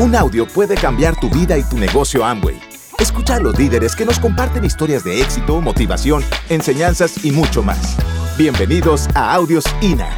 [0.00, 2.56] Un audio puede cambiar tu vida y tu negocio Amway.
[3.00, 7.96] Escucha a los líderes que nos comparten historias de éxito, motivación, enseñanzas y mucho más.
[8.38, 10.16] Bienvenidos a Audios INA.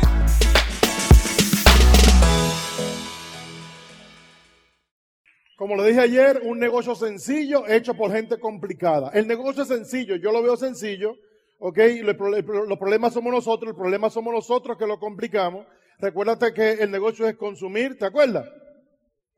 [5.57, 9.11] Como lo dije ayer, un negocio sencillo hecho por gente complicada.
[9.15, 11.15] El negocio es sencillo, yo lo veo sencillo,
[11.59, 11.79] ¿ok?
[12.03, 15.65] Los problemas somos nosotros, el problema somos nosotros que lo complicamos.
[16.01, 18.47] Recuérdate que el negocio es consumir, ¿te acuerdas?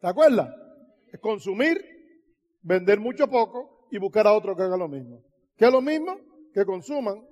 [0.02, 0.52] ¿Te acuerdas?
[1.12, 1.80] Es consumir,
[2.60, 5.22] vender mucho poco y buscar a otro que haga lo mismo.
[5.56, 6.18] ¿Qué es lo mismo?
[6.52, 7.24] Que consuman,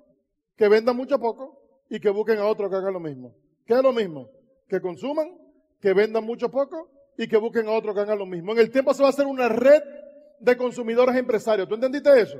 [0.55, 3.35] que vendan mucho poco y que busquen a otro que haga lo mismo.
[3.65, 4.29] ¿Qué es lo mismo?
[4.69, 5.37] Que consuman,
[5.81, 8.53] que vendan mucho poco y que busquen a otro que haga lo mismo.
[8.53, 9.83] En el tiempo se va a hacer una red
[10.39, 11.67] de consumidores empresarios.
[11.67, 12.37] ¿Tú entendiste eso?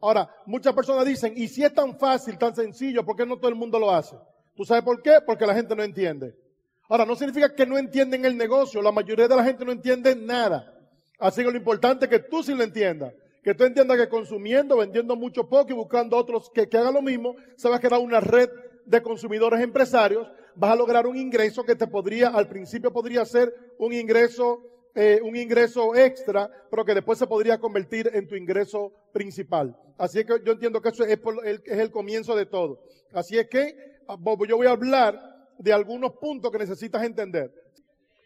[0.00, 3.50] Ahora, muchas personas dicen, ¿y si es tan fácil, tan sencillo, por qué no todo
[3.50, 4.16] el mundo lo hace?
[4.56, 5.18] ¿Tú sabes por qué?
[5.26, 6.34] Porque la gente no entiende.
[6.88, 8.80] Ahora, no significa que no entienden el negocio.
[8.80, 10.74] La mayoría de la gente no entiende nada.
[11.18, 13.12] Así que lo importante es que tú sí lo entiendas.
[13.42, 17.36] Que tú entiendas que consumiendo, vendiendo mucho poco y buscando otros que, hagan lo mismo,
[17.56, 18.48] se va a crear una red
[18.86, 20.26] de consumidores empresarios.
[20.54, 24.62] Vas a lograr un ingreso que te podría, al principio podría ser un ingreso,
[24.94, 29.76] eh, un ingreso extra, pero que después se podría convertir en tu ingreso principal.
[29.98, 32.80] Así que yo entiendo que eso es, es el comienzo de todo.
[33.12, 33.98] Así es que
[34.48, 35.27] yo voy a hablar
[35.58, 37.52] de algunos puntos que necesitas entender.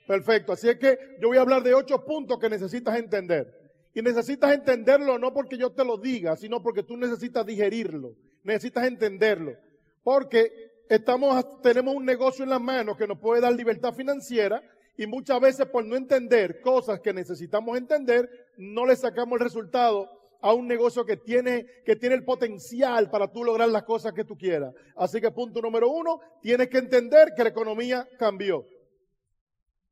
[0.06, 0.52] Perfecto.
[0.52, 3.60] Así es que yo voy a hablar de ocho puntos que necesitas entender.
[3.94, 8.14] Y necesitas entenderlo no porque yo te lo diga, sino porque tú necesitas digerirlo.
[8.42, 9.56] Necesitas entenderlo.
[10.02, 14.62] Porque estamos, tenemos un negocio en las manos que nos puede dar libertad financiera
[14.96, 20.08] y muchas veces por no entender cosas que necesitamos entender, no le sacamos el resultado
[20.42, 24.24] a un negocio que tiene, que tiene el potencial para tú lograr las cosas que
[24.24, 24.74] tú quieras.
[24.96, 28.66] Así que punto número uno, tienes que entender que la economía cambió.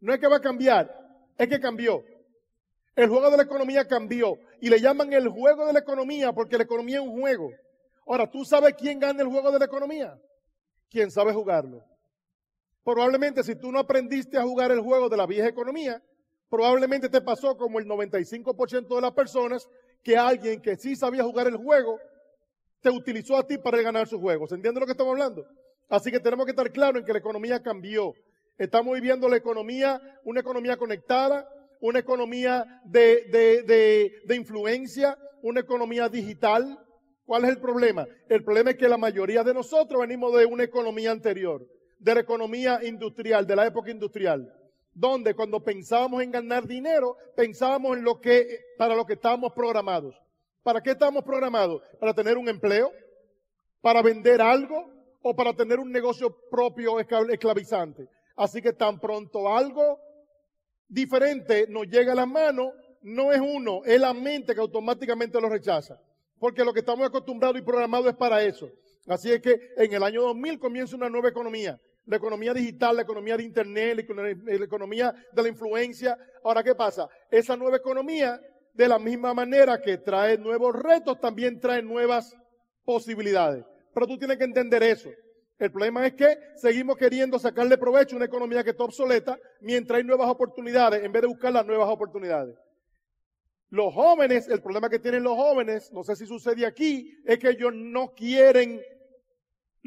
[0.00, 0.90] No es que va a cambiar,
[1.38, 2.02] es que cambió.
[2.96, 6.56] El juego de la economía cambió y le llaman el juego de la economía porque
[6.56, 7.50] la economía es un juego.
[8.06, 10.20] Ahora, ¿tú sabes quién gana el juego de la economía?
[10.90, 11.84] Quien sabe jugarlo.
[12.82, 16.02] Probablemente si tú no aprendiste a jugar el juego de la vieja economía,
[16.48, 19.68] probablemente te pasó como el 95% de las personas
[20.02, 21.98] que alguien que sí sabía jugar el juego
[22.80, 24.46] te utilizó a ti para ganar su juego.
[24.46, 25.46] ¿Se entiende lo que estamos hablando?
[25.88, 28.14] Así que tenemos que estar claros en que la economía cambió.
[28.56, 31.48] Estamos viviendo la economía, una economía conectada,
[31.80, 36.78] una economía de, de, de, de influencia, una economía digital.
[37.24, 38.06] ¿Cuál es el problema?
[38.28, 41.66] El problema es que la mayoría de nosotros venimos de una economía anterior,
[41.98, 44.52] de la economía industrial, de la época industrial
[44.92, 50.14] donde cuando pensábamos en ganar dinero, pensábamos en lo que, para lo que estábamos programados.
[50.62, 51.82] ¿Para qué estábamos programados?
[51.98, 52.92] Para tener un empleo,
[53.80, 54.90] para vender algo
[55.22, 58.08] o para tener un negocio propio esclavizante.
[58.36, 59.98] Así que tan pronto algo
[60.88, 62.72] diferente nos llega a la mano,
[63.02, 66.00] no es uno, es la mente que automáticamente lo rechaza.
[66.38, 68.70] Porque lo que estamos acostumbrados y programados es para eso.
[69.06, 73.02] Así es que en el año 2000 comienza una nueva economía la economía digital, la
[73.02, 74.06] economía de Internet,
[74.44, 76.18] la economía de la influencia.
[76.42, 77.08] Ahora, ¿qué pasa?
[77.30, 78.40] Esa nueva economía,
[78.72, 82.36] de la misma manera que trae nuevos retos, también trae nuevas
[82.84, 83.64] posibilidades.
[83.92, 85.10] Pero tú tienes que entender eso.
[85.58, 89.98] El problema es que seguimos queriendo sacarle provecho a una economía que está obsoleta mientras
[89.98, 92.56] hay nuevas oportunidades en vez de buscar las nuevas oportunidades.
[93.68, 97.50] Los jóvenes, el problema que tienen los jóvenes, no sé si sucede aquí, es que
[97.50, 98.80] ellos no quieren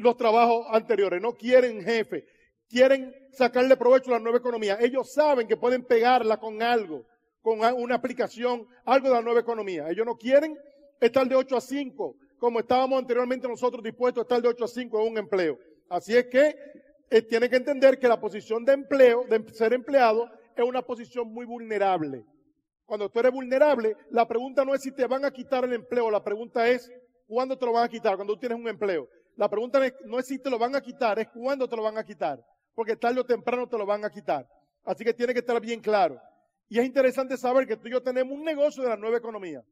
[0.04, 2.26] los trabajos anteriores, no quieren jefe,
[2.68, 4.78] quieren sacarle provecho a la nueva economía.
[4.80, 7.04] Ellos saben que pueden pegarla con algo,
[7.42, 9.88] con una aplicación, algo de la nueva economía.
[9.88, 10.56] Ellos no quieren
[11.00, 14.68] estar de 8 a 5, como estábamos anteriormente nosotros dispuestos a estar de 8 a
[14.68, 15.58] 5 en un empleo.
[15.88, 16.54] Así es que
[17.10, 21.32] eh, tienen que entender que la posición de empleo, de ser empleado, es una posición
[21.32, 22.24] muy vulnerable.
[22.86, 26.10] Cuando tú eres vulnerable, la pregunta no es si te van a quitar el empleo,
[26.10, 26.90] la pregunta es
[27.26, 29.08] cuándo te lo van a quitar, cuando tú tienes un empleo.
[29.36, 31.98] La pregunta no es si te lo van a quitar, es cuándo te lo van
[31.98, 32.44] a quitar.
[32.74, 34.48] Porque tarde o temprano te lo van a quitar.
[34.84, 36.20] Así que tiene que estar bien claro.
[36.68, 39.62] Y es interesante saber que tú y yo tenemos un negocio de la nueva economía.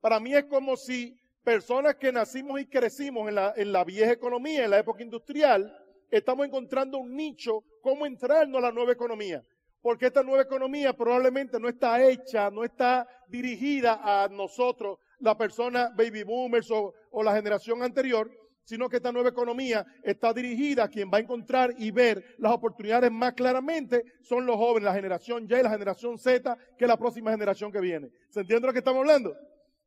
[0.00, 4.12] Para mí es como si personas que nacimos y crecimos en la, en la vieja
[4.12, 5.72] economía, en la época industrial,
[6.10, 9.42] estamos encontrando un nicho, cómo entrarnos a la nueva economía.
[9.80, 15.90] Porque esta nueva economía probablemente no está hecha, no está dirigida a nosotros, la persona
[15.96, 18.30] baby boomers o, o la generación anterior,
[18.66, 22.52] sino que esta nueva economía está dirigida a quien va a encontrar y ver las
[22.52, 26.96] oportunidades más claramente son los jóvenes, la generación Y, la generación Z, que es la
[26.96, 28.10] próxima generación que viene.
[28.28, 29.36] ¿Se entiende lo que estamos hablando?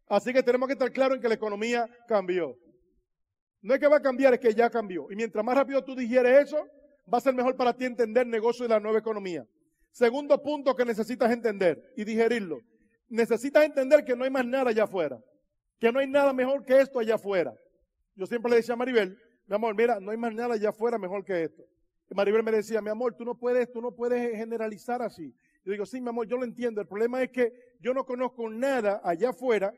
[0.08, 2.56] Así que tenemos que estar claros en que la economía cambió.
[3.62, 5.12] No es que va a cambiar, es que ya cambió.
[5.12, 6.66] Y mientras más rápido tú digieres eso,
[7.14, 9.46] va a ser mejor para ti entender el negocio de la nueva economía.
[9.92, 12.60] Segundo punto que necesitas entender y digerirlo.
[13.10, 15.20] Necesitas entender que no hay más nada allá afuera.
[15.80, 17.54] Que no hay nada mejor que esto allá afuera.
[18.20, 19.18] Yo siempre le decía a Maribel,
[19.48, 21.64] mi amor, mira, no hay más nada allá afuera mejor que esto.
[22.12, 25.34] Y Maribel me decía, mi amor, tú no puedes, tú no puedes generalizar así.
[25.64, 26.82] Yo digo, sí, mi amor, yo lo entiendo.
[26.82, 29.74] El problema es que yo no conozco nada allá afuera,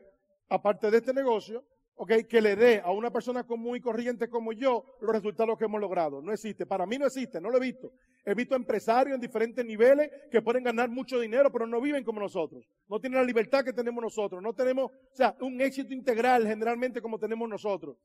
[0.48, 4.52] aparte de este negocio, okay, que le dé a una persona común y corriente como
[4.52, 6.20] yo los resultados que hemos logrado.
[6.20, 6.66] No existe.
[6.66, 7.92] Para mí no existe, no lo he visto.
[8.24, 12.20] He visto empresarios en diferentes niveles que pueden ganar mucho dinero, pero no viven como
[12.20, 12.64] nosotros.
[12.88, 14.40] No tienen la libertad que tenemos nosotros.
[14.40, 17.96] No tenemos, o sea, un éxito integral generalmente como tenemos nosotros.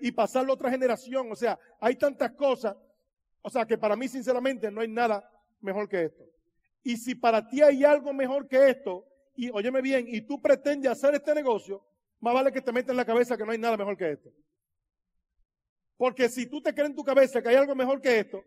[0.00, 1.32] Y pasarlo a otra generación.
[1.32, 2.76] O sea, hay tantas cosas.
[3.40, 5.26] O sea, que para mí sinceramente no hay nada
[5.60, 6.24] mejor que esto.
[6.82, 10.92] Y si para ti hay algo mejor que esto, y óyeme bien, y tú pretendes
[10.92, 11.82] hacer este negocio,
[12.20, 14.30] más vale que te metas en la cabeza que no hay nada mejor que esto.
[15.96, 18.44] Porque si tú te crees en tu cabeza que hay algo mejor que esto,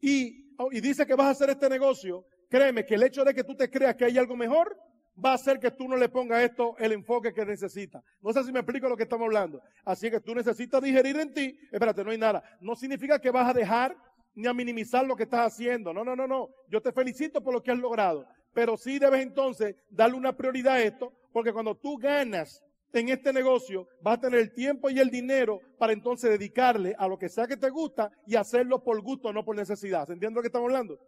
[0.00, 3.44] y, y dices que vas a hacer este negocio, créeme que el hecho de que
[3.44, 4.76] tú te creas que hay algo mejor,
[5.22, 8.02] va a hacer que tú no le pongas esto el enfoque que necesita.
[8.20, 9.62] No sé si me explico lo que estamos hablando.
[9.84, 12.42] Así que tú necesitas digerir en ti, espérate, no hay nada.
[12.60, 13.96] No significa que vas a dejar
[14.34, 15.92] ni a minimizar lo que estás haciendo.
[15.92, 16.50] No, no, no, no.
[16.68, 18.26] Yo te felicito por lo que has logrado.
[18.52, 22.62] Pero sí debes entonces darle una prioridad a esto, porque cuando tú ganas
[23.00, 27.08] en este negocio, vas a tener el tiempo y el dinero para entonces dedicarle a
[27.08, 30.06] lo que sea que te gusta y hacerlo por gusto, no por necesidad.
[30.06, 30.98] ¿Se entiende lo que estamos hablando?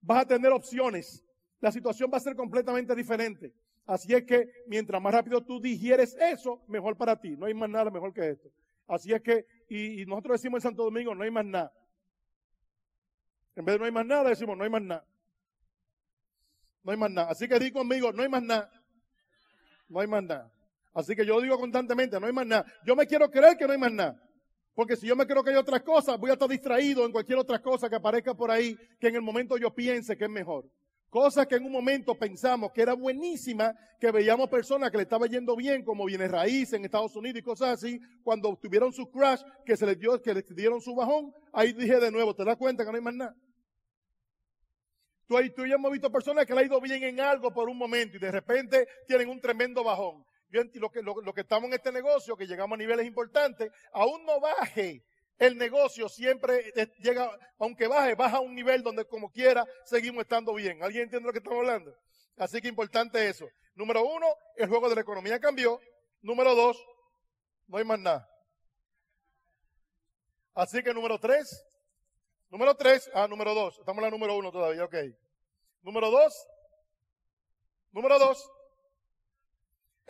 [0.00, 1.24] Vas a tener opciones.
[1.60, 3.52] La situación va a ser completamente diferente.
[3.86, 7.36] Así es que mientras más rápido tú digieres eso, mejor para ti.
[7.36, 8.48] No hay más nada mejor que esto.
[8.86, 11.72] Así es que, y, y nosotros decimos en Santo Domingo, no hay más nada.
[13.56, 15.04] En vez de no hay más nada, decimos no hay más nada.
[16.82, 17.30] No hay más nada.
[17.30, 18.70] Así que di conmigo, no hay más nada.
[19.88, 20.52] No hay más nada.
[20.92, 22.64] Así que yo digo constantemente, no hay más nada.
[22.84, 24.20] Yo me quiero creer que no hay más nada.
[24.74, 27.38] Porque si yo me creo que hay otras cosas, voy a estar distraído en cualquier
[27.38, 30.64] otra cosa que aparezca por ahí que en el momento yo piense que es mejor.
[31.10, 35.26] Cosas que en un momento pensamos que era buenísima, que veíamos personas que le estaba
[35.26, 39.42] yendo bien, como bienes raíces en Estados Unidos y cosas así, cuando tuvieron su crash,
[39.66, 42.56] que se les dio, que les dieron su bajón, ahí dije de nuevo, ¿te das
[42.56, 43.36] cuenta que no hay más nada?
[45.26, 47.76] Tú, tú ya hemos visto personas que le ha ido bien en algo por un
[47.76, 50.24] momento y de repente tienen un tremendo bajón.
[50.50, 54.40] Lo que, lo que estamos en este negocio, que llegamos a niveles importantes, aún no
[54.40, 55.04] baje
[55.40, 60.52] el negocio siempre llega, aunque baje, baja a un nivel donde como quiera seguimos estando
[60.52, 60.82] bien.
[60.82, 61.96] ¿Alguien entiende lo que estamos hablando?
[62.36, 63.48] Así que importante eso.
[63.74, 64.26] Número uno,
[64.56, 65.80] el juego de la economía cambió.
[66.20, 66.76] Número dos,
[67.68, 68.28] no hay más nada.
[70.52, 71.64] Así que número tres,
[72.50, 74.94] número tres, ah, número dos, estamos en la número uno todavía, ok.
[75.80, 76.46] Número dos,
[77.92, 78.46] número dos,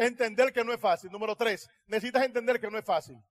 [0.06, 1.10] entender que no es fácil.
[1.10, 3.22] Número tres, necesitas entender que no es fácil.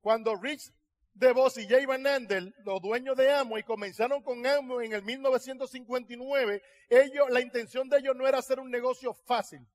[0.00, 0.72] Cuando Rich
[1.12, 6.62] DeVos y Jay Van Andel, los dueños de Amway, comenzaron con Amway en el 1959,
[6.88, 9.66] ellos, la intención de ellos no era hacer un negocio fácil.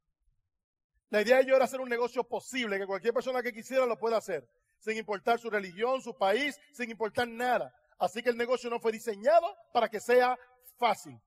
[1.10, 3.98] La idea de ellos era hacer un negocio posible, que cualquier persona que quisiera lo
[3.98, 4.48] pueda hacer,
[4.80, 7.74] sin importar su religión, su país, sin importar nada.
[8.00, 10.38] Así que el negocio no fue diseñado para que sea
[10.78, 11.20] fácil.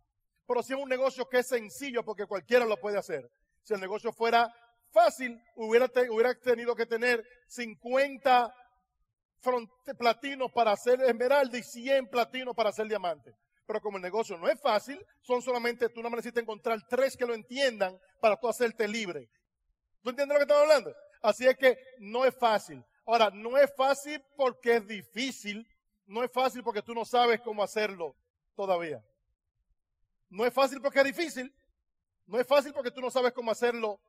[0.47, 3.31] Pero sí es un negocio que es sencillo porque cualquiera lo puede hacer.
[3.69, 4.51] Si el negocio fuera
[4.89, 5.89] fácil, hubiera,
[6.35, 8.51] tenido que tener 50
[9.99, 13.35] platinos para hacer esmeralda y 100 platinos para hacer diamante.
[13.67, 17.27] Pero como el negocio no es fácil, son solamente, tú no necesitas encontrar tres que
[17.27, 19.29] lo entiendan para tú hacerte libre.
[20.01, 20.95] ¿Tú entiendes lo que estamos hablando?
[21.21, 22.83] Así es que no es fácil.
[23.05, 25.69] Ahora, no es fácil porque es difícil,
[26.07, 28.17] no es fácil porque tú no sabes cómo hacerlo
[28.57, 29.05] todavía.
[30.31, 31.55] No es fácil porque es difícil,
[32.29, 34.01] no es fácil porque tú no sabes cómo hacerlo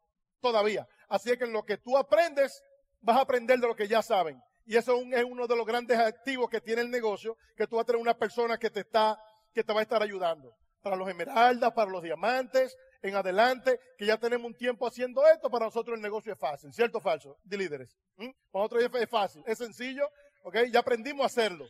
[0.41, 0.88] todavía.
[1.07, 2.61] Así es que en lo que tú aprendes,
[3.01, 4.41] vas a aprender de lo que ya saben.
[4.65, 7.83] Y eso es uno de los grandes activos que tiene el negocio, que tú vas
[7.83, 9.17] a tener una persona que te está,
[9.53, 10.53] que te va a estar ayudando.
[10.81, 15.49] Para los esmeraldas, para los diamantes, en adelante, que ya tenemos un tiempo haciendo esto,
[15.49, 17.38] para nosotros el negocio es fácil, ¿cierto o falso?
[17.43, 17.97] De líderes.
[18.17, 18.29] ¿Mm?
[18.51, 20.09] Para nosotros es fácil, es sencillo,
[20.43, 20.57] ¿ok?
[20.71, 21.65] Ya aprendimos a hacerlo.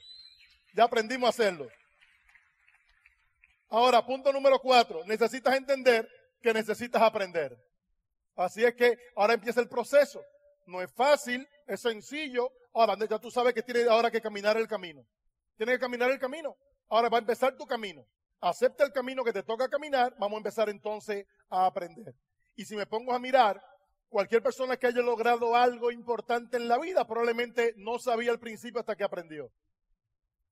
[0.74, 1.68] Ya aprendimos a hacerlo.
[3.70, 6.10] Ahora, punto número cuatro, necesitas entender
[6.42, 7.58] que necesitas aprender.
[8.36, 10.24] Así es que ahora empieza el proceso.
[10.66, 14.68] No es fácil, es sencillo, Ahora, ya tú sabes que tienes ahora que caminar el
[14.68, 15.06] camino.
[15.58, 16.56] Tienes que caminar el camino.
[16.88, 18.06] Ahora va a empezar tu camino.
[18.42, 20.16] Acepta el camino que te toca caminar.
[20.18, 22.16] Vamos a empezar entonces a aprender.
[22.56, 23.62] Y si me pongo a mirar,
[24.08, 28.80] cualquier persona que haya logrado algo importante en la vida probablemente no sabía al principio
[28.80, 29.52] hasta que aprendió.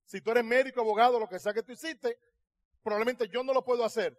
[0.05, 2.17] Si tú eres médico, abogado, lo que sea que tú hiciste,
[2.83, 4.17] probablemente yo no lo puedo hacer.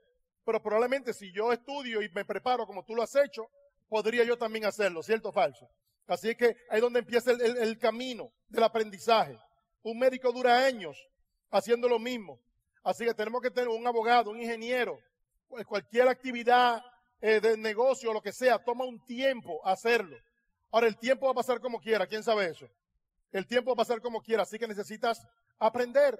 [0.49, 3.51] Pero probablemente si yo estudio y me preparo como tú lo has hecho,
[3.87, 5.69] podría yo también hacerlo, ¿cierto o falso?
[6.07, 9.39] Así que ahí es donde empieza el, camino del aprendizaje.
[9.83, 10.97] Un médico dura años
[11.51, 12.41] haciendo lo mismo.
[12.83, 14.99] Así que tenemos que tener un abogado, un ingeniero,
[15.67, 16.83] cualquier actividad
[17.21, 20.17] eh, de negocio, lo que sea, toma un tiempo hacerlo.
[20.71, 22.67] Ahora, el tiempo va a pasar como quiera, ¿quién sabe eso?
[23.33, 25.21] El tiempo va a pasar como quiera, así que necesitas
[25.59, 26.19] aprender.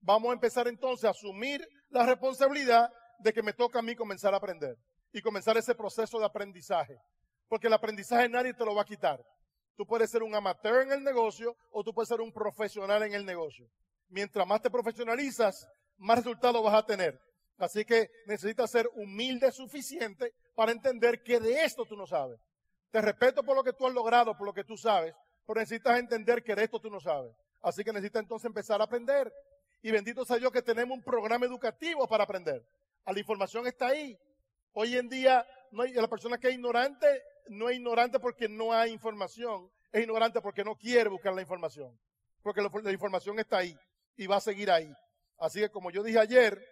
[0.00, 4.34] Vamos a empezar entonces a asumir la responsabilidad de que me toca a mí comenzar
[4.34, 4.76] a aprender
[5.12, 6.98] y comenzar ese proceso de aprendizaje.
[7.48, 9.24] Porque el aprendizaje nadie te lo va a quitar.
[9.76, 13.14] Tú puedes ser un amateur en el negocio o tú puedes ser un profesional en
[13.14, 13.68] el negocio.
[14.08, 17.20] Mientras más te profesionalizas, más resultados vas a tener.
[17.58, 22.40] Así que necesitas ser humilde suficiente para entender que de esto tú no sabes.
[22.90, 25.14] Te respeto por lo que tú has logrado, por lo que tú sabes,
[25.46, 27.32] pero necesitas entender que de esto tú no sabes.
[27.60, 29.32] Así que necesitas entonces empezar a aprender.
[29.82, 32.64] Y bendito sea Dios que tenemos un programa educativo para aprender.
[33.12, 34.18] La información está ahí.
[34.72, 37.06] Hoy en día, la persona que es ignorante
[37.48, 41.98] no es ignorante porque no hay información, es ignorante porque no quiere buscar la información.
[42.42, 43.74] Porque la información está ahí
[44.16, 44.92] y va a seguir ahí.
[45.38, 46.62] Así que como yo dije ayer,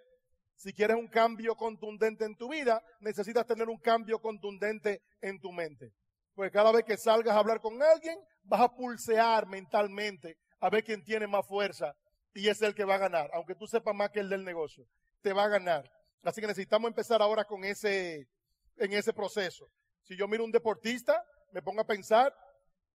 [0.55, 5.53] si quieres un cambio contundente en tu vida, necesitas tener un cambio contundente en tu
[5.53, 5.93] mente.
[6.35, 10.85] Porque cada vez que salgas a hablar con alguien, vas a pulsear mentalmente a ver
[10.85, 11.97] quién tiene más fuerza
[12.35, 13.31] y es el que va a ganar.
[13.33, 14.87] Aunque tú sepas más que el del negocio,
[15.23, 15.91] te va a ganar.
[16.27, 18.29] Así que necesitamos empezar ahora con ese,
[18.77, 19.71] en ese proceso.
[20.03, 22.35] Si yo miro un deportista, me pongo a pensar,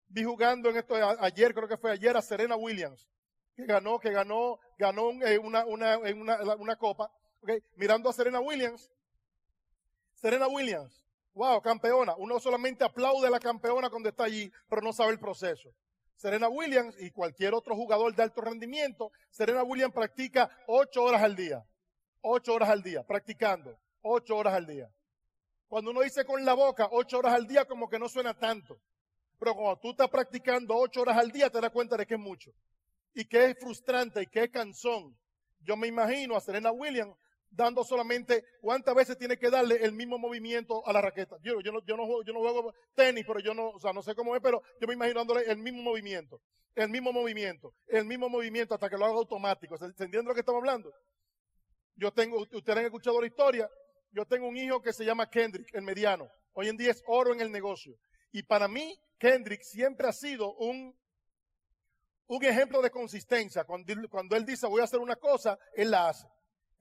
[0.09, 3.09] vi jugando en esto ayer, creo que fue ayer, a Serena Williams,
[3.55, 7.09] que ganó, que ganó, ganó eh, una, una, una, una copa
[7.77, 8.91] mirando a Serena Williams.
[10.15, 12.15] Serena Williams, wow, campeona.
[12.17, 15.71] Uno solamente aplaude a la campeona cuando está allí, pero no sabe el proceso.
[16.17, 21.37] Serena Williams y cualquier otro jugador de alto rendimiento, Serena Williams practica ocho horas al
[21.37, 21.65] día.
[22.23, 23.79] Ocho horas al día, practicando.
[24.03, 24.91] Ocho horas al día.
[25.69, 28.81] Cuando uno dice con la boca ocho horas al día, como que no suena tanto.
[29.39, 32.21] Pero cuando tú estás practicando ocho horas al día, te das cuenta de que es
[32.21, 32.51] mucho.
[33.15, 35.17] Y que es frustrante y que es cansón.
[35.61, 37.17] Yo me imagino a Serena Williams
[37.51, 41.37] dando solamente cuántas veces tiene que darle el mismo movimiento a la raqueta.
[41.43, 43.93] Yo, yo, no, yo, no, juego, yo no juego tenis, pero yo no, o sea,
[43.93, 46.41] no sé cómo es, pero yo me imagino dándole el mismo movimiento,
[46.75, 49.77] el mismo movimiento, el mismo movimiento hasta que lo haga automático.
[49.77, 50.93] ¿Se entiende lo que estamos hablando?
[51.97, 53.71] Yo tengo, ustedes han escuchado la historia,
[54.13, 56.29] yo tengo un hijo que se llama Kendrick, el mediano.
[56.53, 57.97] Hoy en día es oro en el negocio.
[58.33, 60.97] Y para mí, Kendrick siempre ha sido un,
[62.27, 63.65] un ejemplo de consistencia.
[63.65, 66.27] Cuando, él dice voy a hacer una cosa, él la hace.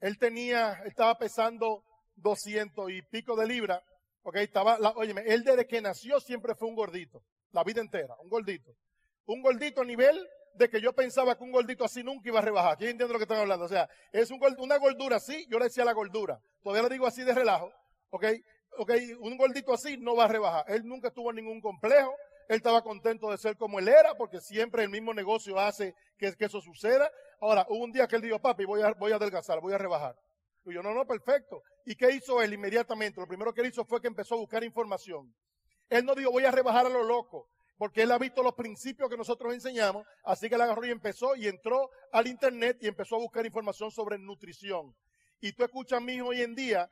[0.00, 1.84] Él tenía, estaba pesando
[2.16, 3.82] 200 y pico de libras.
[4.22, 7.22] Ok, estaba, la, él desde que nació siempre fue un gordito.
[7.52, 8.74] La vida entera, un gordito.
[9.26, 12.42] Un gordito a nivel de que yo pensaba que un gordito así nunca iba a
[12.42, 12.76] rebajar.
[12.76, 13.64] ¿Quién entiende lo que están hablando?
[13.64, 16.40] O sea, es un, una gordura así, yo le decía la gordura.
[16.62, 17.72] Todavía le digo así de relajo.
[18.10, 18.24] Ok,
[18.78, 18.90] ok,
[19.20, 20.64] un gordito así no va a rebajar.
[20.68, 22.14] Él nunca tuvo ningún complejo.
[22.48, 26.34] Él estaba contento de ser como él era, porque siempre el mismo negocio hace que,
[26.34, 27.10] que eso suceda.
[27.40, 29.78] Ahora, hubo un día que él dijo, papi, voy a, voy a adelgazar, voy a
[29.78, 30.16] rebajar.
[30.64, 31.62] Y yo, no, no, perfecto.
[31.84, 33.20] ¿Y qué hizo él inmediatamente?
[33.20, 35.32] Lo primero que él hizo fue que empezó a buscar información.
[35.88, 37.48] Él no dijo, voy a rebajar a lo loco,
[37.80, 41.34] porque él ha visto los principios que nosotros enseñamos, así que él agarró y empezó
[41.34, 44.94] y entró al internet y empezó a buscar información sobre nutrición.
[45.40, 46.90] Y tú escuchas a mi hoy en día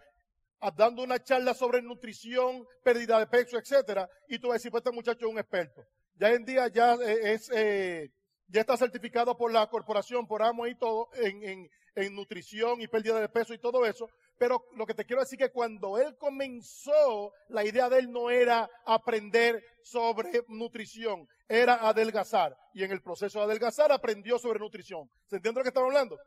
[0.79, 4.81] dando una charla sobre nutrición, pérdida de peso, etcétera, y tú vas a decir, pues
[4.81, 5.85] este muchacho es un experto.
[6.15, 8.11] Ya en día ya eh, es, eh,
[8.47, 12.89] ya está certificado por la corporación, por AMO y todo, en, en, en, nutrición y
[12.89, 14.09] pérdida de peso y todo eso.
[14.39, 18.13] Pero lo que te quiero decir es que cuando él comenzó, la idea de él
[18.13, 22.57] no era aprender sobre nutrición, era adelgazar.
[22.73, 25.11] Y en el proceso de adelgazar aprendió sobre nutrición.
[25.27, 26.19] ¿Se entiende lo que estamos hablando?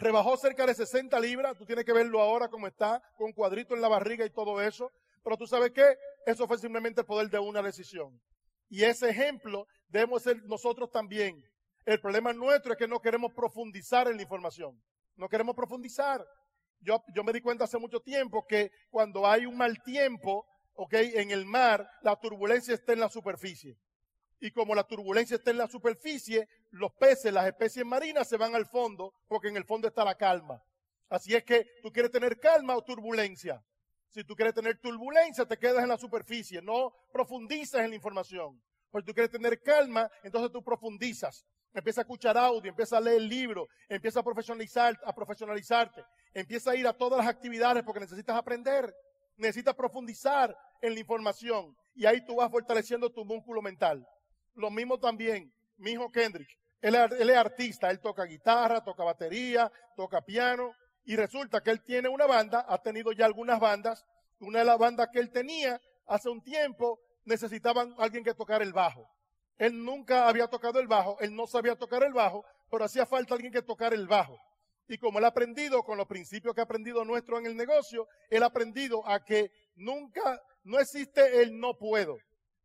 [0.00, 3.82] rebajó cerca de 60 libras, tú tienes que verlo ahora como está, con cuadrito en
[3.82, 4.90] la barriga y todo eso,
[5.22, 5.84] pero tú sabes que
[6.26, 8.18] eso fue simplemente el poder de una decisión.
[8.70, 11.44] Y ese ejemplo debemos ser nosotros también.
[11.84, 14.80] El problema nuestro es que no queremos profundizar en la información,
[15.16, 16.26] no queremos profundizar.
[16.80, 20.94] Yo, yo me di cuenta hace mucho tiempo que cuando hay un mal tiempo, ok,
[20.94, 23.78] en el mar, la turbulencia está en la superficie
[24.40, 28.54] y como la turbulencia está en la superficie, los peces, las especies marinas se van
[28.54, 30.62] al fondo porque en el fondo está la calma.
[31.10, 33.62] Así es que tú quieres tener calma o turbulencia.
[34.08, 38.60] Si tú quieres tener turbulencia, te quedas en la superficie, no profundizas en la información.
[38.90, 41.46] Porque tú quieres tener calma, entonces tú profundizas.
[41.72, 46.76] Empieza a escuchar audio, empieza a leer libros, empieza a profesionalizar, a profesionalizarte, empieza a
[46.76, 48.92] ir a todas las actividades porque necesitas aprender,
[49.36, 54.06] necesitas profundizar en la información y ahí tú vas fortaleciendo tu músculo mental.
[54.54, 56.48] Lo mismo también, mi hijo Kendrick.
[56.80, 60.74] Él, es artista, él toca guitarra, toca batería, toca piano.
[61.04, 64.04] Y resulta que él tiene una banda, ha tenido ya algunas bandas.
[64.38, 68.72] Una de las bandas que él tenía hace un tiempo necesitaban alguien que tocara el
[68.72, 69.08] bajo.
[69.60, 73.34] Él nunca había tocado el bajo, él no sabía tocar el bajo, pero hacía falta
[73.34, 74.40] alguien que tocara el bajo.
[74.88, 78.08] Y como él ha aprendido con los principios que ha aprendido nuestro en el negocio,
[78.30, 82.16] él ha aprendido a que nunca, no existe el no puedo.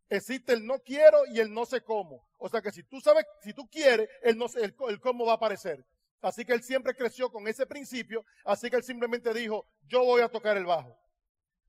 [0.08, 2.26] Existe el no quiero y el no sé cómo.
[2.38, 5.34] O sea que si tú sabes, si tú quieres, el, no, el, el cómo va
[5.34, 5.86] a aparecer.
[6.22, 10.22] Así que él siempre creció con ese principio, así que él simplemente dijo, yo voy
[10.22, 10.98] a tocar el bajo.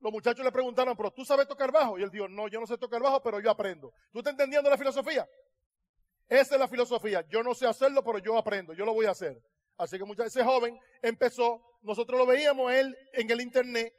[0.07, 1.99] Los muchachos le preguntaron, pero tú sabes tocar bajo?
[1.99, 3.93] Y él dijo, no, yo no sé tocar bajo, pero yo aprendo.
[4.13, 5.29] ¿Tú estás entendiendo la filosofía?
[6.29, 7.25] Esa es la filosofía.
[7.29, 9.37] Yo no sé hacerlo, pero yo aprendo, yo lo voy a hacer.
[9.77, 13.93] Así que muchas, ese joven empezó, nosotros lo veíamos él en el internet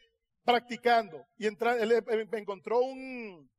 [0.46, 3.52] practicando y él encontró un,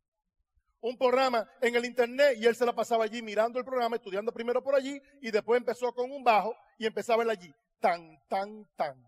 [0.80, 4.32] un programa en el internet y él se la pasaba allí mirando el programa, estudiando
[4.32, 7.54] primero por allí y después empezó con un bajo y empezaba él allí.
[7.78, 9.04] Tan, tan, tan,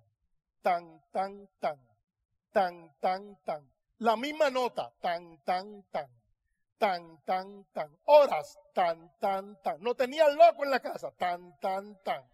[0.61, 1.90] tan, tan, tan,
[2.53, 3.71] tan, tan, tan.
[3.99, 6.09] La misma nota, tan, tan, tan,
[6.79, 7.99] tan, tan, tan.
[8.07, 9.83] Horas, tan, tan, tan.
[9.83, 12.25] No tenía loco en la casa, tan, tan, tan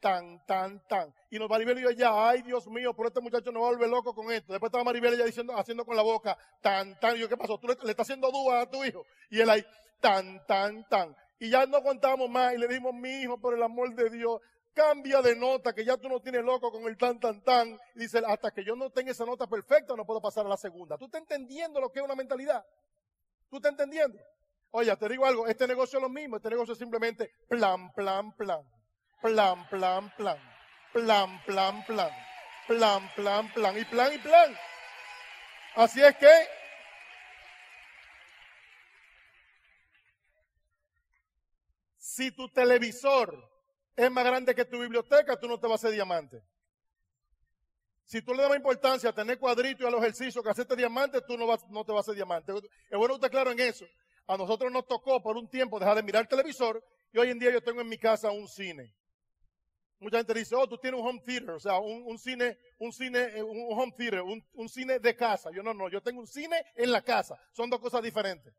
[0.00, 1.14] tan, tan, tan.
[1.30, 4.14] Y nos Maribel y yo ya, ay Dios mío, por este muchacho no volver loco
[4.14, 4.52] con esto.
[4.52, 7.16] Después estaba Maribel ya diciendo, haciendo con la boca, tan, tan.
[7.16, 7.58] Y yo, ¿qué pasó?
[7.58, 9.04] Tú le, estás haciendo duda a tu hijo.
[9.28, 9.64] Y él ahí,
[10.00, 11.14] tan, tan, tan.
[11.38, 14.40] Y ya no contamos más y le dijimos, mi hijo, por el amor de Dios,
[14.74, 17.78] cambia de nota, que ya tú no tienes loco con el tan, tan, tan.
[17.94, 20.96] Dice, hasta que yo no tenga esa nota perfecta, no puedo pasar a la segunda.
[20.96, 22.64] ¿Tú estás entendiendo lo que es una mentalidad?
[23.48, 24.18] ¿Tú estás entendiendo?
[24.72, 28.32] Oye, te digo algo, este negocio es lo mismo, este negocio es simplemente plan, plan,
[28.36, 28.62] plan.
[29.20, 30.38] Plan, plan, plan.
[30.92, 32.10] Plan, plan, plan.
[32.66, 33.78] Plan, plan, plan.
[33.78, 34.56] Y plan, y plan.
[35.74, 36.48] Así es que...
[41.98, 43.50] Si tu televisor
[43.96, 46.42] es más grande que tu biblioteca, tú no te vas a hacer diamante.
[48.04, 51.20] Si tú le das importancia a tener cuadritos y a los ejercicios que hacerte diamante,
[51.22, 52.52] tú no, vas, te vas a hacer diamante.
[52.90, 53.84] Es bueno estar claro en eso.
[54.26, 57.38] A nosotros nos tocó por un tiempo dejar de mirar el televisor y hoy en
[57.38, 58.94] día yo tengo en mi casa un cine.
[60.00, 63.18] Mucha gente dice, oh, tú tienes un home theater, o sea, un, cine, un cine,
[63.36, 65.50] eh, un home theater, un, cine de casa.
[65.52, 67.38] Yo no, no, yo tengo un cine en la casa.
[67.52, 68.54] Son dos cosas diferentes.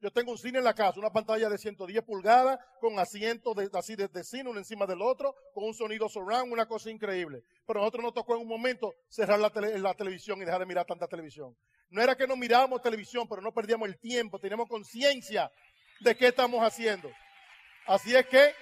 [0.00, 3.68] Yo tengo un cine en la casa, una pantalla de 110 pulgadas, con asientos de,
[3.74, 7.44] así de, cine, uno encima del otro, con un sonido surround, una cosa increíble.
[7.66, 9.50] Pero nosotros nos tocó en un momento cerrar la,
[9.94, 11.54] televisión y dejar de mirar tanta televisión.
[11.90, 15.52] No era que no mirábamos televisión, pero no perdíamos el tiempo, teníamos conciencia
[16.00, 17.10] de qué estamos haciendo.
[17.86, 18.54] Así es que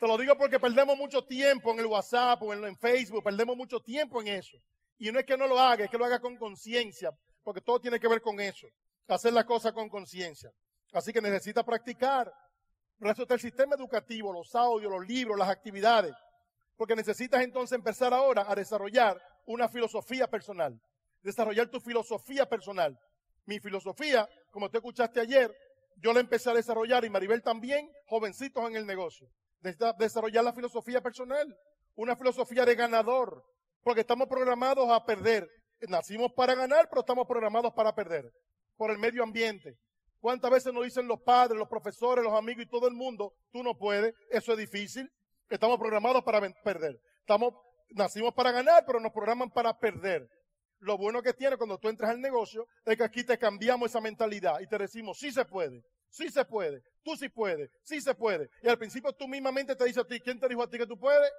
[0.00, 3.80] te lo digo porque perdemos mucho tiempo en el WhatsApp o en, Facebook, perdemos mucho
[3.80, 4.56] tiempo en eso.
[4.96, 7.10] Y no es que no lo haga, es que lo haga con conciencia,
[7.42, 8.66] porque todo tiene que ver con eso,
[9.08, 10.50] hacer la cosa con conciencia.
[10.92, 12.32] Así que necesita practicar.
[12.98, 16.14] Por eso el sistema educativo, los audios, los libros, las actividades.
[16.76, 20.80] Porque necesitas entonces empezar ahora a desarrollar una filosofía personal.
[21.22, 22.98] Desarrollar tu filosofía personal.
[23.46, 25.54] Mi filosofía, como tú escuchaste ayer,
[25.96, 29.28] yo la empecé a desarrollar y Maribel también, jovencitos en el negocio
[29.60, 31.56] desarrollar la filosofía personal,
[31.96, 33.44] una filosofía de ganador,
[33.82, 35.48] porque estamos programados a perder.
[35.88, 38.32] Nacimos para ganar, pero estamos programados para perder
[38.78, 39.76] por el medio ambiente.
[40.20, 43.62] ¿Cuántas veces nos dicen los padres, los profesores, los amigos y todo el mundo, tú
[43.62, 45.10] no puedes, eso es difícil?
[45.50, 46.98] Estamos programados para perder.
[47.20, 47.54] Estamos,
[47.90, 50.26] nacimos para ganar, pero nos programan para perder.
[50.80, 54.00] Lo bueno que tiene cuando tú entras al negocio es que aquí te cambiamos esa
[54.00, 55.82] mentalidad y te decimos, sí se puede.
[56.10, 56.82] Sí se puede.
[57.02, 57.70] Tú sí puedes.
[57.82, 58.48] Sí se puede.
[58.62, 60.86] Y al principio tú mismamente te dices a ti, ¿quién te dijo a ti que
[60.86, 61.30] tú puedes?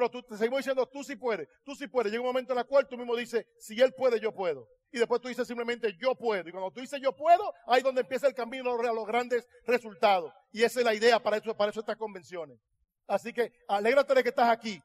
[0.00, 1.46] Pero tú te seguimos diciendo, tú sí puedes.
[1.62, 2.10] Tú sí puedes.
[2.10, 4.66] Llega un momento en el cual tú mismo dices, si él puede, yo puedo.
[4.90, 6.48] Y después tú dices simplemente, yo puedo.
[6.48, 9.46] Y cuando tú dices, yo puedo, ahí es donde empieza el camino a los grandes
[9.66, 10.32] resultados.
[10.52, 12.58] Y esa es la idea para eso, para eso estas convenciones.
[13.06, 14.80] Así que alégrate de que estás aquí.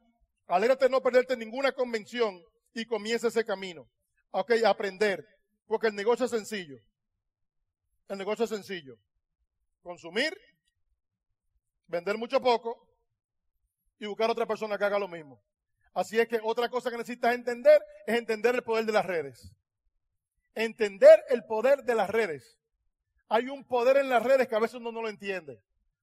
[0.47, 3.87] Alégrate de no perderte ninguna convención y comienza ese camino.
[4.31, 5.25] Ok, aprender.
[5.65, 6.75] Porque el negocio es sencillo.
[8.09, 8.97] El negocio es sencillo.
[9.81, 10.37] Consumir,
[11.87, 12.85] vender mucho poco
[13.99, 15.41] y buscar otra persona que haga lo mismo.
[15.93, 19.51] Así es que otra cosa que necesitas entender es entender el poder de las redes.
[20.53, 22.59] Entender el poder de las redes.
[23.29, 25.61] Hay un poder en las redes que a veces uno no lo entiende.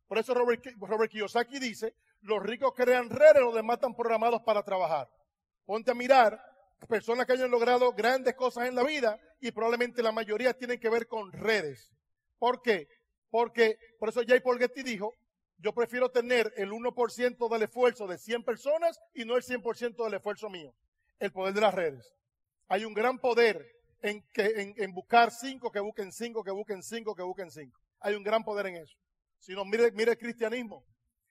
[0.09, 4.63] Por eso Robert, Robert Kiyosaki dice, los ricos crean redes, los demás están programados para
[4.63, 5.09] trabajar.
[5.65, 6.43] Ponte a mirar
[6.89, 10.89] personas que hayan logrado grandes cosas en la vida y probablemente la mayoría tienen que
[10.89, 11.93] ver con redes.
[12.39, 12.89] ¿Por qué?
[13.31, 15.15] Porque, por eso Jay Paul Getty dijo,
[15.63, 20.15] yo prefiero tener el 1% del esfuerzo de 100 personas y no el 100% del
[20.15, 20.75] esfuerzo mío.
[21.21, 22.13] El poder de las redes.
[22.69, 23.65] Hay un gran poder
[24.03, 27.81] en, que, en, buscar cinco, que busquen cinco, que busquen cinco, que busquen cinco.
[28.01, 28.97] Hay un gran poder en eso.
[29.39, 30.85] Si no, mire, mire el cristianismo.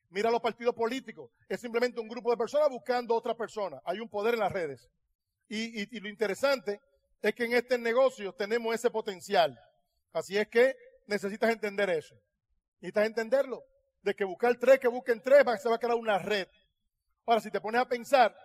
[0.09, 1.29] Mira los partidos políticos.
[1.49, 3.81] Es simplemente un grupo de personas buscando otra persona.
[3.83, 4.89] Hay un poder en las redes.
[5.49, 6.79] Y, lo interesante
[7.21, 9.59] es que en este negocio tenemos ese potencial.
[10.13, 10.75] Así es que
[11.07, 12.15] necesitas entender eso.
[12.79, 13.61] Necesitas entenderlo.
[14.01, 16.47] De que buscar tres, que busquen tres, se va a crear una red.
[17.25, 18.35] Ahora, si te pones a pensar,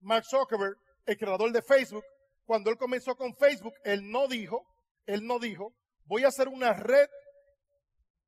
[0.00, 2.04] Mark Zuckerberg, el creador de Facebook,
[2.44, 4.66] cuando él comenzó con Facebook, él no dijo,
[5.06, 7.08] él no dijo, voy a hacer una red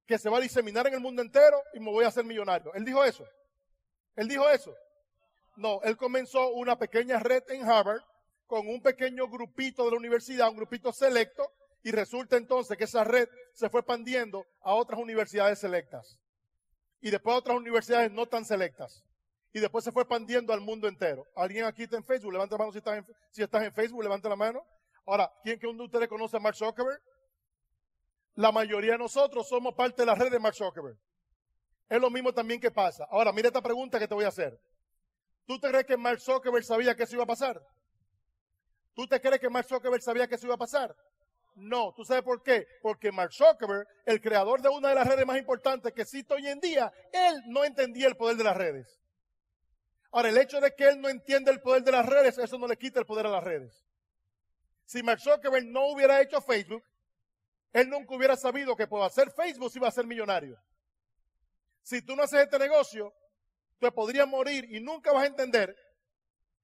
[0.07, 2.75] que se va a diseminar en el mundo entero y me voy a hacer millonario.
[2.75, 3.25] Él dijo eso.
[4.17, 4.75] Él dijo eso.
[5.57, 8.03] No, él comenzó una pequeña red en Harvard
[8.47, 11.51] con un pequeño grupito de la universidad, un grupito selecto,
[11.83, 16.19] y resulta entonces que esa red se fue expandiendo a otras universidades selectas.
[17.01, 19.05] Y después a otras universidades no tan selectas.
[19.53, 21.27] Y después se fue expandiendo al mundo entero.
[21.35, 22.33] ¿Alguien aquí está en Facebook?
[22.33, 22.79] Levanta la mano si
[23.43, 24.65] estás en, Facebook, levanta la mano.
[25.07, 27.01] Ahora, ¿quién que uno de ustedes conoce a Mark Zuckerberg?
[28.35, 30.97] La mayoría de nosotros somos parte de la red de Mark Zuckerberg.
[31.89, 33.07] Es lo mismo también que pasa.
[33.11, 34.61] Ahora, mira esta pregunta que te voy a hacer.
[35.47, 37.61] ¿Tú te crees que Mark Zuckerberg sabía que eso iba a pasar?
[38.95, 40.95] ¿Tú te crees que Mark Zuckerberg sabía que eso iba a pasar?
[41.61, 42.67] No, ¿tú sabes por qué?
[42.81, 46.47] Porque Mark Zuckerberg, el creador de una de las redes más importantes que existe hoy
[46.47, 48.99] en día, él no entendía el poder de las redes.
[50.11, 52.67] Ahora, el hecho de que él no entiende el poder de las redes, eso no
[52.67, 53.87] le quita el poder a las redes.
[54.87, 56.83] Si Mark Zuckerberg no hubiera hecho Facebook,
[57.73, 60.57] él nunca hubiera sabido que por hacer Facebook iba a ser millonario.
[61.83, 63.13] Si tú no haces este negocio,
[63.79, 65.77] te podrías morir y nunca vas a entender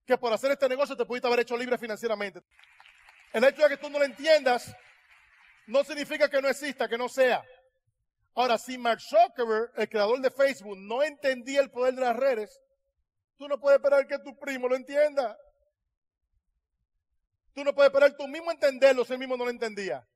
[0.06, 2.40] que por hacer este negocio te pudiste haber hecho libre financieramente.
[3.32, 4.74] El hecho de que tú no lo entiendas
[5.66, 7.44] no significa que no exista, que no sea.
[8.34, 12.60] Ahora, si Mark Zuckerberg, el creador de Facebook, no entendía el poder de las redes,
[13.36, 15.36] tú no puedes esperar que tu primo lo entienda.
[17.54, 20.06] Tú no puedes esperar tú mismo entenderlo si él mismo no lo entendía.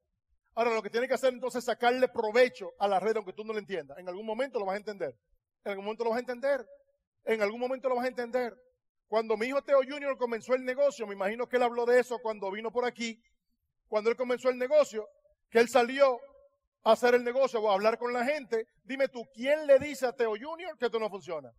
[0.55, 3.45] Ahora, lo que tienes que hacer entonces es sacarle provecho a la red aunque tú
[3.45, 3.97] no lo entiendas.
[3.99, 5.17] En algún momento lo vas a entender.
[5.65, 6.67] En algún momento lo vas a entender.
[7.25, 8.55] En algún momento lo vas a entender.
[9.11, 12.21] Cuando mi hijo Teo Junior comenzó el negocio, me imagino que él habló de eso
[12.21, 13.21] cuando vino por aquí,
[13.89, 15.05] cuando él comenzó el negocio,
[15.51, 16.21] que él salió
[16.85, 18.69] a hacer el negocio o a hablar con la gente.
[18.85, 21.51] Dime tú, ¿quién le dice a Teo Junior que esto no funciona?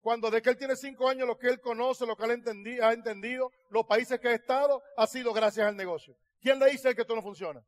[0.00, 2.42] Cuando de que él tiene cinco años, lo que él conoce, lo que él
[2.82, 6.16] ha entendido, los países que ha estado, ha sido gracias al negocio.
[6.40, 7.62] ¿Quién le dice que esto no funciona?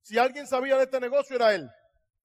[0.00, 1.70] Si alguien sabía de este negocio era él.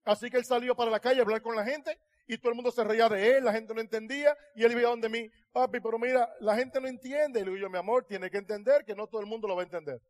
[0.04, 1.96] Así que él salió para la calle a hablar con la gente
[2.28, 4.90] y todo el mundo se reía de él, la gente no entendía y él iba
[4.90, 7.40] donde mí, papi, pero mira, la gente no entiende.
[7.40, 9.56] Y le digo yo, mi amor, tiene que entender que no todo el mundo lo
[9.56, 10.02] va a entender.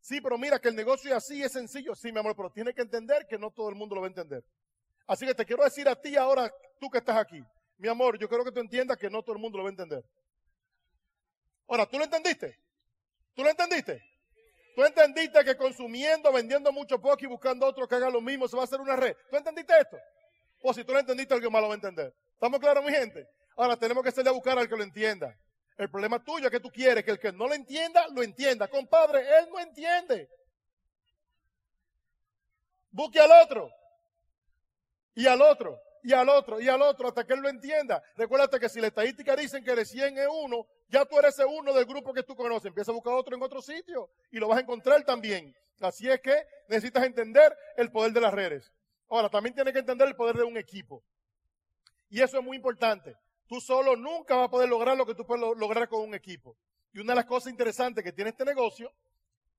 [0.00, 1.94] Sí, pero mira que el negocio es así, es sencillo.
[1.94, 4.10] Sí, mi amor, pero tiene que entender que no todo el mundo lo va a
[4.10, 4.44] entender.
[5.06, 7.42] Así que te quiero decir a ti ahora, tú que estás aquí,
[7.78, 9.72] mi amor, yo quiero que tú entiendas que no todo el mundo lo va a
[9.72, 10.04] entender.
[11.66, 12.58] Ahora, ¿tú lo entendiste?
[13.34, 14.02] ¿Tú lo entendiste?
[14.76, 18.56] ¿Tú entendiste que consumiendo, vendiendo mucho poco y buscando otro que haga lo mismo se
[18.56, 19.16] va a hacer una red?
[19.30, 19.96] ¿Tú entendiste esto?
[20.66, 22.14] O si tú lo entendiste, alguien más lo va a entender.
[22.32, 23.28] ¿Estamos claros, mi gente?
[23.54, 25.38] Ahora tenemos que salir a buscar al que lo entienda.
[25.76, 28.66] El problema tuyo es que tú quieres que el que no lo entienda, lo entienda.
[28.66, 30.26] Compadre, él no entiende.
[32.90, 33.70] Busque al otro.
[35.14, 38.02] Y al otro y al otro y al otro hasta que él lo entienda.
[38.16, 41.74] Recuérdate que si la estadística dicen que de 100 es uno, ya tú eres uno
[41.74, 42.66] del grupo que tú conoces.
[42.66, 45.54] Empieza a buscar otro en otro sitio y lo vas a encontrar también.
[45.80, 48.72] Así es que necesitas entender el poder de las redes.
[49.14, 51.04] Ahora, también tienes que entender el poder de un equipo.
[52.08, 53.16] Y eso es muy importante.
[53.46, 56.56] Tú solo nunca vas a poder lograr lo que tú puedes lograr con un equipo.
[56.92, 58.92] Y una de las cosas interesantes que tiene este negocio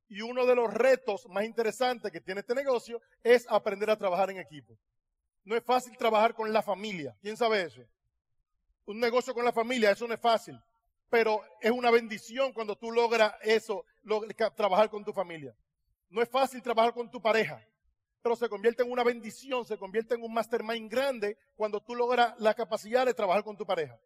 [0.10, 4.30] y uno de los retos más interesantes que tiene este negocio es aprender a trabajar
[4.30, 4.78] en equipo.
[5.46, 7.16] No es fácil trabajar con la familia.
[7.22, 7.82] ¿Quién sabe eso?
[8.86, 10.60] Un negocio con la familia, eso no es fácil.
[11.10, 13.86] Pero es una bendición cuando tú logras eso,
[14.54, 15.56] trabajar con tu familia.
[16.10, 17.66] No es fácil trabajar con tu pareja,
[18.26, 22.34] pero se convierte en una bendición, se convierte en un mastermind grande cuando tú logras
[22.40, 24.00] la capacidad de trabajar con tu pareja.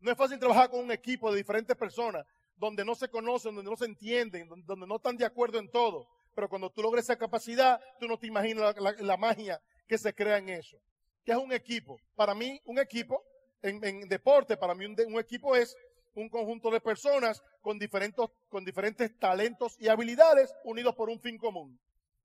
[0.00, 3.70] No es fácil trabajar con un equipo de diferentes personas donde no se conocen, donde
[3.70, 6.06] no se entienden, donde no están de acuerdo en todo.
[6.34, 10.36] Pero cuando tú logras esa capacidad, tú no te imaginas la magia que se crea
[10.36, 10.76] en eso.
[11.24, 11.98] ¿Qué es un equipo?
[12.16, 13.24] Para mí, un equipo,
[13.62, 15.74] en, deporte, para mí un, equipo es
[16.14, 21.38] un conjunto de personas con diferentes, con diferentes talentos y habilidades unidos por un fin
[21.38, 21.80] común.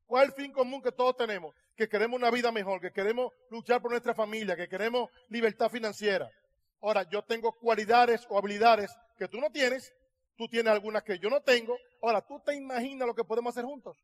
[0.10, 1.54] ¿Cuál fin común que todos tenemos?
[1.76, 6.28] Que queremos una vida mejor, que queremos luchar por nuestra familia, que queremos libertad financiera.
[6.82, 9.94] Ahora, yo tengo cualidades o habilidades que tú no tienes,
[10.36, 11.78] tú tienes algunas que yo no tengo.
[12.02, 14.04] Ahora, ¿tú te imaginas lo que podemos hacer juntos?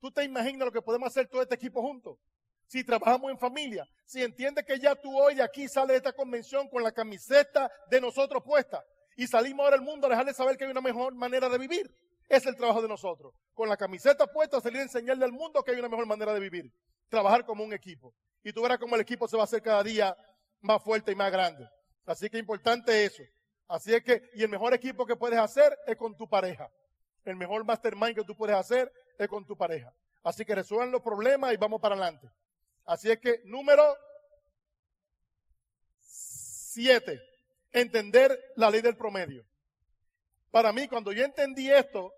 [0.00, 2.18] ¿Tú te imaginas lo que podemos hacer todo este equipo juntos?
[2.66, 6.12] si trabajamos en familia, si entiende que ya tú hoy de aquí sales de esta
[6.12, 8.84] convención con la camiseta de nosotros puesta
[9.16, 11.90] y salimos ahora al mundo a dejarle saber que hay una mejor manera de vivir.
[12.28, 13.34] Es el trabajo de nosotros.
[13.54, 16.40] Con la camiseta puesta, salir a enseñarle al mundo que hay una mejor manera de
[16.40, 16.72] vivir.
[17.08, 18.14] Trabajar como un equipo.
[18.42, 20.16] Y tú verás cómo el equipo se va a hacer cada día
[20.60, 21.68] más fuerte y más grande.
[22.06, 23.22] Así que importante eso.
[23.66, 26.70] Así es que, y el mejor equipo que puedes hacer es con tu pareja.
[27.24, 29.92] El mejor mastermind que tú puedes hacer es con tu pareja.
[30.22, 32.30] Así que resuelvan los problemas y vamos para adelante.
[32.84, 33.96] Así es que número
[36.80, 37.20] Siete,
[37.72, 39.44] entender la ley del promedio.
[40.52, 42.12] Para mí, cuando yo entendí esto,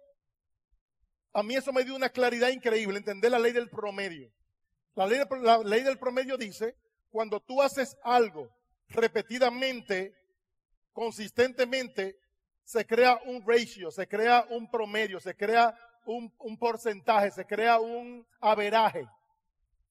[1.33, 4.31] a mí eso me dio una claridad increíble, entender la ley del promedio.
[4.95, 6.77] La ley, del promedio dice,
[7.11, 8.49] cuando tú haces algo
[8.88, 10.14] repetidamente,
[10.93, 12.16] consistentemente,
[12.64, 17.79] se crea un ratio, se crea un promedio, se crea un, un porcentaje, se crea
[17.79, 19.07] un averaje.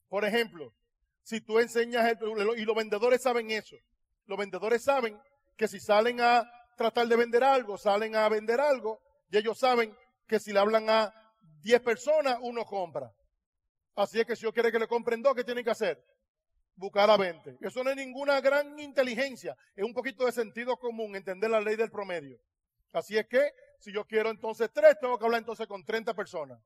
[0.09, 0.73] Por ejemplo,
[1.23, 2.17] si tú enseñas,
[2.57, 3.75] y los vendedores saben eso,
[4.25, 5.19] los vendedores saben
[5.55, 9.95] que si salen a tratar de vender algo, salen a vender algo, y ellos saben
[10.27, 11.13] que si le hablan a
[11.61, 13.11] 10 personas, uno compra.
[13.95, 16.03] Así es que si yo quiero que le compren dos, ¿qué tienen que hacer?
[16.75, 17.57] Buscar a 20.
[17.61, 21.75] Eso no es ninguna gran inteligencia, es un poquito de sentido común, entender la ley
[21.75, 22.39] del promedio.
[22.93, 26.59] Así es que si yo quiero entonces tres, tengo que hablar entonces con 30 personas.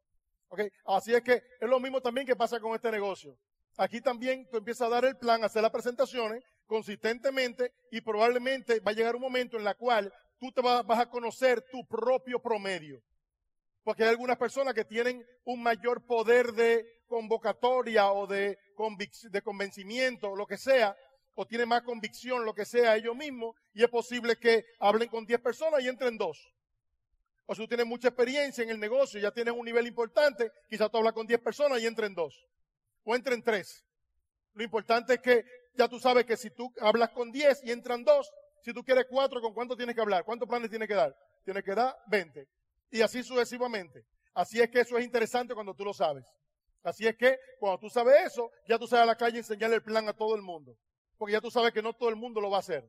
[0.48, 0.70] ¿Okay?
[0.86, 3.38] Así es que es lo mismo también que pasa con este negocio.
[3.78, 8.80] Aquí también tú empiezas a dar el plan, a hacer las presentaciones consistentemente y probablemente
[8.80, 12.40] va a llegar un momento en la cual tú te vas, a conocer tu propio
[12.40, 13.02] promedio.
[13.84, 18.58] Porque hay algunas personas que tienen un mayor poder de convocatoria o de,
[19.44, 20.96] convencimiento, lo que sea,
[21.36, 25.26] o tienen más convicción, lo que sea, ellos mismos, y es posible que hablen con
[25.26, 26.54] 10 personas y entren dos.
[27.46, 30.90] O si tú tienes mucha experiencia en el negocio, ya tienes un nivel importante, quizás
[30.90, 32.48] tú hablas con 10 personas y entren dos
[33.04, 33.84] o entren tres.
[34.54, 38.04] Lo importante es que ya tú sabes que si tú hablas con diez y entran
[38.04, 40.24] dos, si tú quieres cuatro, ¿con cuánto tienes que hablar?
[40.24, 41.16] ¿Cuántos planes tienes que dar?
[41.44, 42.48] Tienes que dar 20.
[42.94, 44.06] Y así sucesivamente.
[44.36, 46.24] Así es que eso es interesante cuando tú lo sabes.
[46.84, 49.84] Así es que cuando tú sabes eso, ya tú sabes a la calle enseñarle el
[49.84, 50.78] plan a todo el mundo.
[51.18, 52.88] Porque ya tú sabes que no todo el mundo lo va a hacer.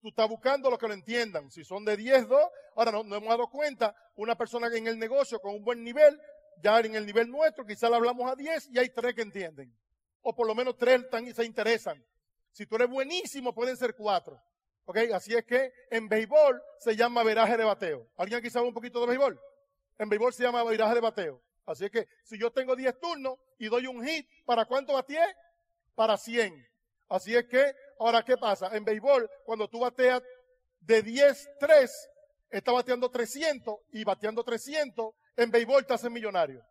[0.00, 1.50] Tú estás buscando lo que lo entiendan.
[1.50, 2.40] Si son de 10, 2,
[2.76, 6.20] ahora no, nos hemos dado cuenta, una persona en el negocio con un buen nivel
[6.62, 9.76] ya en el nivel nuestro, quizás le hablamos a 10 y hay tres que entienden.
[10.22, 12.04] O por lo menos tres se interesan.
[12.52, 14.40] Si tú eres buenísimo, pueden ser cuatro.
[14.88, 14.96] ¿Ok?
[15.12, 18.08] Así es que en béisbol se llama veraje de bateo.
[18.16, 19.38] ¿Alguien aquí sabe un poquito de béisbol?
[19.98, 21.42] En béisbol se llama veraje de bateo.
[21.66, 25.36] Así es que si yo tengo 10 turnos y doy un hit, ¿para cuánto bateé?
[25.94, 26.66] Para 100.
[27.10, 28.74] Así es que, ahora, ¿qué pasa?
[28.74, 30.22] En béisbol, cuando tú bateas
[30.80, 32.10] de 10, 3,
[32.48, 36.64] está bateando 300 y bateando 300 en béisbol te hacen millonario.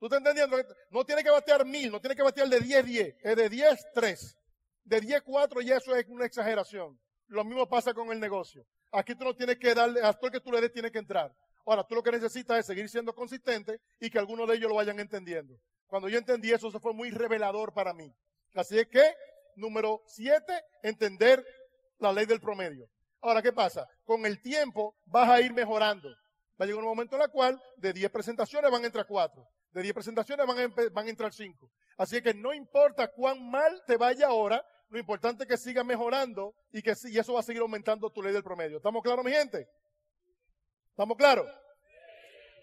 [0.00, 0.56] ¿Tú estás entendiendo?
[0.90, 3.86] No tiene que batear mil, no tiene que batear de 10, 10, es de 10,
[3.94, 4.38] 3.
[4.88, 6.98] De 10, 4 y eso es una exageración.
[7.26, 8.64] Lo mismo pasa con el negocio.
[8.90, 10.98] Aquí tú no tienes que darle, a todo el que tú le des tiene que
[10.98, 11.30] entrar.
[11.66, 14.76] Ahora, tú lo que necesitas es seguir siendo consistente y que algunos de ellos lo
[14.76, 15.54] vayan entendiendo.
[15.86, 18.10] Cuando yo entendí eso, eso fue muy revelador para mí.
[18.54, 19.14] Así es que,
[19.56, 20.42] número 7,
[20.82, 21.44] entender
[21.98, 22.88] la ley del promedio.
[23.20, 23.86] Ahora, ¿qué pasa?
[24.04, 26.08] Con el tiempo vas a ir mejorando
[26.60, 29.46] va a llegar un momento en el cual de 10 presentaciones van a entrar 4.
[29.70, 31.70] De 10 presentaciones van a, van a entrar 5.
[31.96, 36.54] Así que no importa cuán mal te vaya ahora, lo importante es que sigas mejorando
[36.72, 38.78] y que y eso va a seguir aumentando tu ley del promedio.
[38.78, 39.68] ¿Estamos claros, mi gente?
[40.90, 41.46] ¿Estamos claros?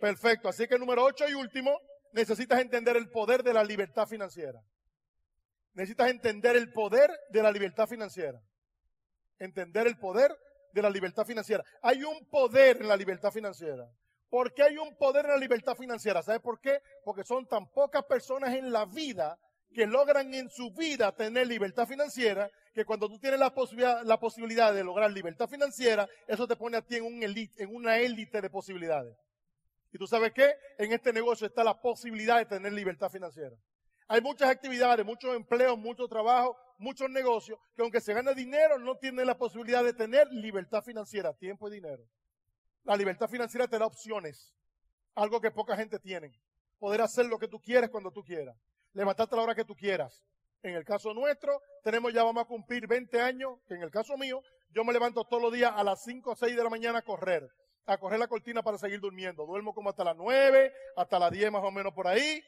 [0.01, 0.49] Perfecto.
[0.49, 1.79] Así que número 8 y último,
[2.13, 4.59] necesitas entender el poder de la libertad financiera.
[5.73, 8.41] Necesitas entender el poder de la libertad financiera.
[9.37, 10.35] Entender el poder
[10.73, 11.63] de la libertad financiera.
[11.81, 13.87] Hay un poder en la libertad financiera.
[14.29, 16.23] ¿Por qué hay un poder en la libertad financiera?
[16.23, 16.81] ¿Sabe por qué?
[17.03, 19.37] Porque son tan pocas personas en la vida
[19.75, 24.17] que logran en su vida tener libertad financiera, que cuando tú tienes la posibilidad, la
[24.17, 28.49] posibilidad de lograr libertad financiera, eso te pone a ti en, un una élite de
[28.49, 29.17] posibilidades.
[29.91, 30.55] Y tú sabes qué?
[30.77, 33.53] En este negocio está la posibilidad de tener libertad financiera.
[34.07, 38.95] Hay muchas actividades, muchos empleos, mucho trabajo, muchos negocios que aunque se gane dinero no
[38.95, 42.03] tienen la posibilidad de tener libertad financiera, tiempo y dinero.
[42.85, 44.53] La libertad financiera te da opciones,
[45.15, 46.31] algo que poca gente tiene.
[46.79, 48.55] Poder hacer lo que tú quieres cuando tú quieras.
[48.95, 50.25] Levantarte a la hora que tú quieras.
[50.63, 54.17] En el caso nuestro, tenemos ya vamos a cumplir 20 años, que en el caso
[54.17, 56.99] mío, yo me levanto todos los días a las 5 o 6 de la mañana
[56.99, 57.47] a correr,
[57.85, 59.45] a correr la cortina para seguir durmiendo.
[59.45, 62.43] Duermo como hasta las 9, hasta las 10 más o menos por ahí.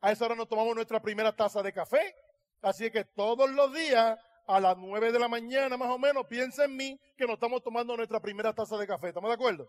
[0.00, 2.16] A esa hora nos tomamos nuestra primera taza de café
[2.62, 6.64] Así que todos los días, a las 9 de la mañana más o menos, piensa
[6.64, 9.08] en mí que nos estamos tomando nuestra primera taza de café.
[9.08, 9.68] ¿Estamos de acuerdo?